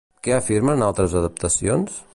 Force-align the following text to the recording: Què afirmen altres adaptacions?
Què 0.27 0.33
afirmen 0.37 0.85
altres 0.87 1.15
adaptacions? 1.21 2.03